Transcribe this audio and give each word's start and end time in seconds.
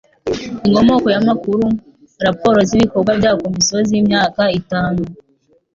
Inkomoko 0.67 1.07
y 1.13 1.17
amakuru 1.21 1.63
Raporo 2.25 2.59
z 2.67 2.71
ibikorwa 2.77 3.11
bya 3.19 3.31
Komisiyo 3.41 3.77
z 3.87 3.91
imyaka 3.99 4.43
itanu 4.59 5.01